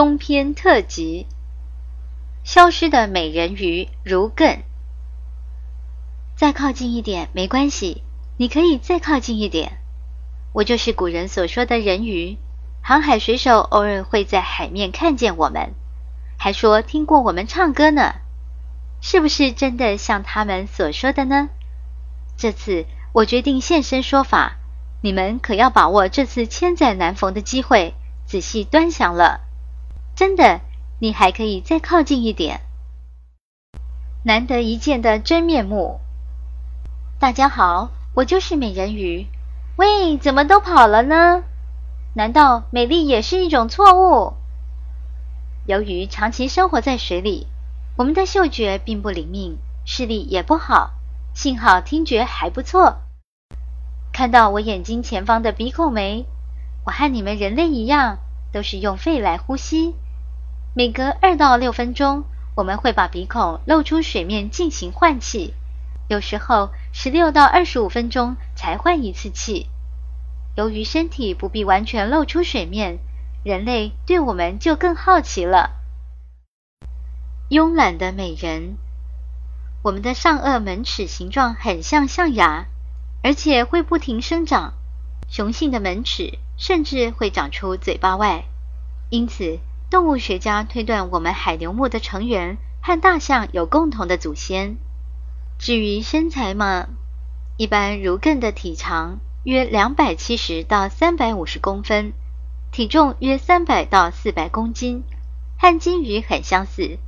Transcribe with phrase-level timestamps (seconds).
[0.00, 1.26] 中篇特辑：
[2.42, 4.62] 消失的美人鱼如更。
[6.34, 8.02] 再靠近一点没关系，
[8.38, 9.76] 你可以再靠近一点。
[10.54, 12.38] 我就是古人所说的人鱼，
[12.80, 15.74] 航海水手偶尔会在海面看见我们，
[16.38, 18.14] 还说听过我们唱歌呢。
[19.02, 21.50] 是不是真的像他们所说的呢？
[22.38, 24.56] 这次我决定现身说法，
[25.02, 29.49] 你们可要把握这次千载难逢的机会，仔细端详了。
[30.20, 30.60] 真的，
[30.98, 32.60] 你还可以再靠近一点。
[34.22, 35.98] 难得一见的真面目。
[37.18, 39.26] 大家好，我就是美人鱼。
[39.76, 41.42] 喂，怎么都跑了呢？
[42.12, 44.34] 难道美丽也是一种错误？
[45.64, 47.46] 由于长期生活在水里，
[47.96, 50.90] 我们的嗅觉并不灵敏，视力也不好，
[51.32, 52.98] 幸好听觉还不错。
[54.12, 56.26] 看到我眼睛前方的鼻孔没？
[56.84, 58.18] 我和你们人类一样，
[58.52, 59.94] 都是用肺来呼吸。
[60.72, 62.22] 每隔二到六分钟，
[62.54, 65.52] 我们会把鼻孔露出水面进行换气，
[66.08, 69.66] 有时候十六到二十五分钟才换一次气。
[70.54, 73.00] 由于身体不必完全露出水面，
[73.42, 75.70] 人类对我们就更好奇了。
[77.48, 78.76] 慵懒的美人，
[79.82, 82.66] 我们的上颚门齿形状很像象牙，
[83.24, 84.74] 而且会不停生长。
[85.28, 88.44] 雄性的门齿甚至会长出嘴巴外，
[89.08, 89.58] 因此。
[89.90, 94.76] 动物学家推断，我们海牛目的成员和大象有共同的祖先。
[95.58, 96.86] 至于身材嘛，
[97.56, 102.12] 一般如艮的体长约两百七十到三百五十公分，
[102.70, 105.02] 体重约三百到四百公斤，
[105.58, 106.98] 和金鱼很相似，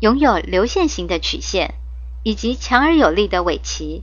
[0.00, 1.74] 拥有流线型的曲线
[2.22, 4.02] 以及强而有力的尾鳍。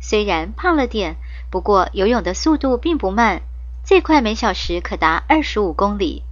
[0.00, 1.14] 虽然胖了点，
[1.52, 3.42] 不过游泳的速度并不慢，
[3.84, 6.24] 最快每小时可达二十五公里。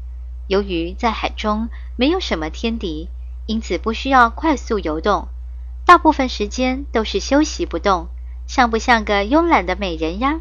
[0.49, 3.09] 由于在海中没有什么天敌，
[3.47, 5.29] 因此不需要快速游动，
[5.85, 8.09] 大部分时间都是休息不动，
[8.47, 10.41] 像不像个慵懒的美人呀？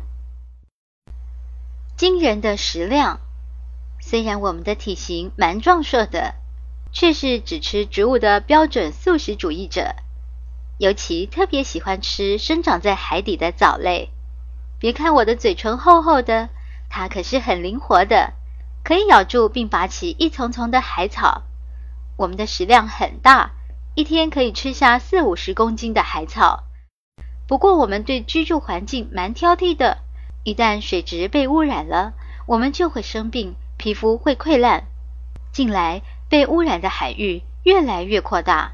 [1.98, 3.20] 惊人的食量，
[4.00, 6.36] 虽然我们的体型蛮壮硕的，
[6.92, 9.96] 却是只吃植物的标准素食主义者，
[10.78, 14.12] 尤其特别喜欢吃生长在海底的藻类。
[14.78, 16.50] 别看我的嘴唇厚厚的，
[16.90, 18.34] 它可是很灵活的。
[18.86, 21.42] 可以咬住并拔起一丛丛的海草。
[22.18, 23.50] 我们的食量很大，
[23.96, 26.66] 一天可以吃下四五十公斤的海草。
[27.48, 29.98] 不过，我们对居住环境蛮挑剔的。
[30.44, 32.14] 一旦水质被污染了，
[32.46, 34.84] 我们就会生病，皮肤会溃烂。
[35.52, 38.74] 近来被污染的海域越来越扩大，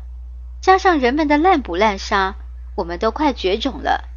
[0.59, 2.35] 加上人们的滥捕滥杀，
[2.75, 4.09] 我们都快绝种了。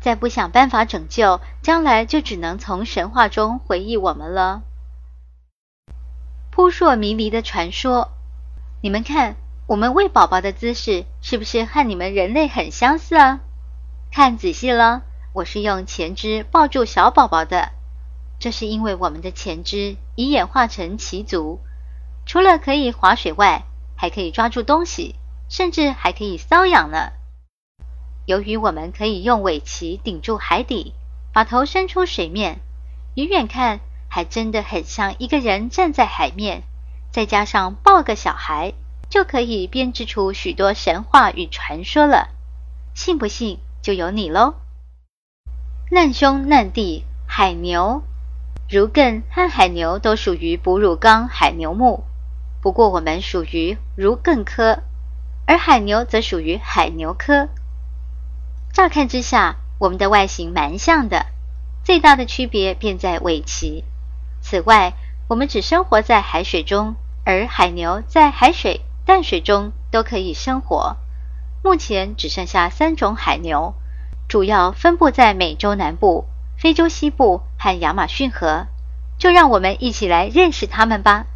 [0.00, 4.62] 再不想办法拯救，将来就只能从神话中回忆我们了。
[6.58, 8.10] 扑朔迷离的传说，
[8.82, 9.36] 你们看，
[9.68, 13.38] 我们喂宝宝的姿势是不是和你们人类很相似啊？
[14.10, 15.02] 看仔细了，
[15.32, 17.70] 我是用前肢抱住小宝宝的，
[18.40, 21.60] 这是因为我们的前肢已演化成鳍足，
[22.26, 23.62] 除了可以划水外，
[23.94, 25.14] 还可以抓住东西，
[25.48, 27.12] 甚至还可以搔痒呢。
[28.26, 30.92] 由于我们可以用尾鳍顶住海底，
[31.32, 32.58] 把头伸出水面，
[33.14, 33.78] 远远看。
[34.08, 36.62] 还真的很像一个人站在海面，
[37.12, 38.72] 再加上抱个小孩，
[39.08, 42.28] 就可以编织出许多神话与传说了。
[42.94, 44.54] 信不信就由你喽。
[45.90, 48.02] 难兄难弟，海牛，
[48.68, 52.04] 如艮和海牛都属于哺乳纲海牛目，
[52.60, 54.82] 不过我们属于如艮科，
[55.46, 57.48] 而海牛则属于海牛科。
[58.72, 61.26] 乍看之下，我们的外形蛮像的，
[61.84, 63.84] 最大的区别便在尾鳍。
[64.50, 64.94] 此外，
[65.28, 70.96] 我们只生活在海水中，而海牛在海水、淡水中都可以生活。
[71.62, 73.74] 目前只剩下三种海牛，
[74.26, 76.24] 主要分布在美洲南部、
[76.56, 78.68] 非洲西部和亚马逊河。
[79.18, 81.26] 就让我们一起来认识它们吧。